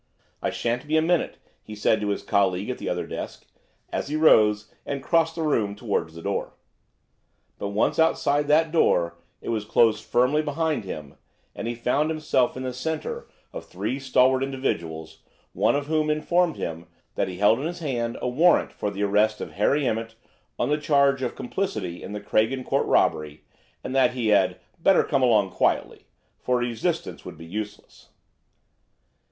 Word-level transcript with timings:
"I 0.41 0.49
sha'n't 0.49 0.87
be 0.87 0.97
a 0.97 1.01
minute," 1.03 1.37
he 1.61 1.75
said 1.75 2.01
to 2.01 2.07
his 2.09 2.23
colleague 2.23 2.71
at 2.71 2.79
the 2.79 2.89
other 2.89 3.05
desk, 3.05 3.45
as 3.93 4.07
he 4.07 4.15
rose 4.15 4.73
and 4.83 5.03
crossed 5.03 5.35
the 5.35 5.43
room 5.43 5.75
towards 5.75 6.15
the 6.15 6.23
door. 6.23 6.53
But 7.59 7.67
once 7.67 7.99
outside 7.99 8.47
that 8.47 8.71
door 8.71 9.19
it 9.41 9.49
was 9.49 9.63
closed 9.63 10.03
firmly 10.03 10.41
behind 10.41 10.85
him, 10.85 11.17
and 11.53 11.67
he 11.67 11.75
found 11.75 12.09
himself 12.09 12.57
in 12.57 12.63
the 12.63 12.73
centre 12.73 13.27
of 13.53 13.63
three 13.63 13.99
stalwart 13.99 14.41
individuals, 14.41 15.21
one 15.53 15.75
of 15.75 15.85
whom 15.85 16.09
informed 16.09 16.57
him 16.57 16.87
that 17.13 17.27
he 17.27 17.37
held 17.37 17.59
in 17.59 17.67
his 17.67 17.77
hand 17.77 18.17
a 18.23 18.27
warrant 18.27 18.73
for 18.73 18.89
the 18.89 19.03
arrest 19.03 19.39
of 19.39 19.51
Harry 19.51 19.85
Emmett 19.87 20.15
on 20.57 20.69
the 20.69 20.79
charge 20.79 21.21
of 21.21 21.35
complicity 21.35 22.01
in 22.01 22.11
the 22.13 22.19
Craigen 22.21 22.63
Court 22.63 22.87
robbery, 22.87 23.43
and 23.83 23.95
that 23.95 24.15
he 24.15 24.29
had 24.29 24.59
"better 24.79 25.03
come 25.03 25.21
along 25.21 25.51
quietly, 25.51 26.07
for 26.39 26.57
resistance 26.57 27.23
would 27.23 27.37
be 27.37 27.45
useless." 27.45 28.09